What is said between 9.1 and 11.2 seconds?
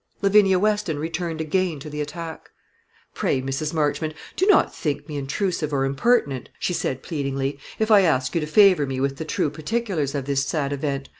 the true particulars of this sad event.